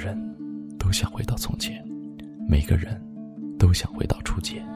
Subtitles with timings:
[0.00, 0.18] 人
[0.78, 1.84] 都想回到从前，
[2.48, 2.98] 每个人
[3.58, 4.66] 都想回到初见。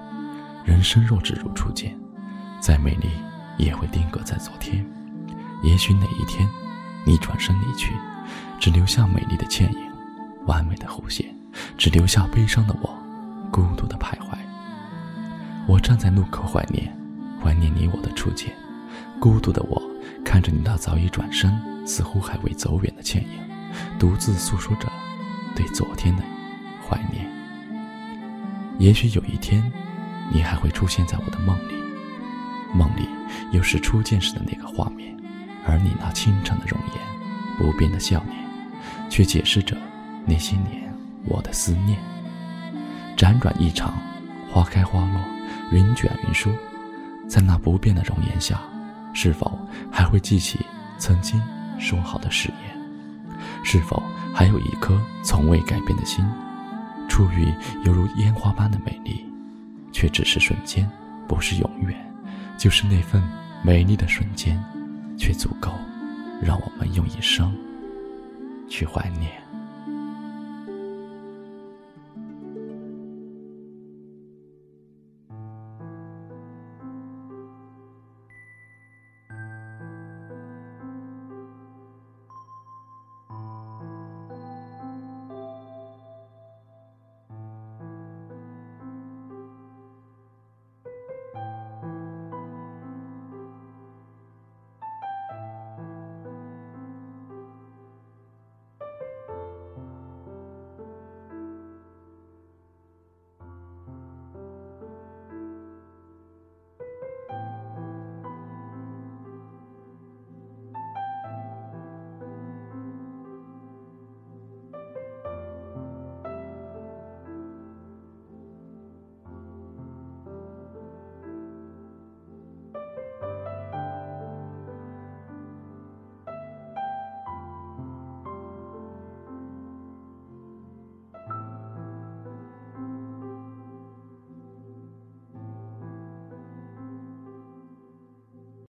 [0.66, 1.96] 人生若只如初见，
[2.60, 3.08] 再美丽
[3.56, 4.84] 也会定格在昨天。
[5.62, 6.46] 也许哪一天，
[7.06, 7.94] 你转身离去，
[8.60, 9.78] 只留下美丽的倩影，
[10.46, 11.34] 完美的弧线，
[11.78, 12.94] 只留下悲伤的我，
[13.50, 14.36] 孤独的徘徊。
[15.66, 16.94] 我站在路口怀念，
[17.42, 18.54] 怀念你我的初见。
[19.18, 19.82] 孤独的我，
[20.22, 24.86] 看着你那早已转身，似乎还未走远的倩影，独自诉说着
[25.54, 26.22] 对昨天的
[26.86, 27.24] 怀念。
[28.78, 29.62] 也许有一天，
[30.32, 31.74] 你还会出现在我的梦里，
[32.74, 33.08] 梦里
[33.52, 35.14] 又是初见时的那个画面，
[35.66, 36.98] 而你那清澈的容颜，
[37.56, 38.36] 不变的笑脸，
[39.08, 39.76] 却解释着
[40.26, 40.92] 那些年
[41.26, 41.98] 我的思念。
[43.16, 43.94] 辗转一场，
[44.50, 45.20] 花开花落，
[45.70, 46.50] 云卷云舒，
[47.28, 48.60] 在那不变的容颜下。
[49.16, 49.56] 是否
[49.92, 50.58] 还会记起
[50.98, 51.40] 曾经
[51.78, 52.73] 说好的誓言？
[53.64, 54.00] 是否
[54.32, 56.24] 还有一颗从未改变的心？
[57.08, 57.52] 初遇
[57.84, 59.24] 犹如烟花般的美丽，
[59.90, 60.88] 却只是瞬间，
[61.26, 61.98] 不是永远。
[62.56, 63.22] 就是那份
[63.62, 64.62] 美丽的瞬间，
[65.16, 65.72] 却足够
[66.40, 67.52] 让我们用一生
[68.68, 69.32] 去怀念。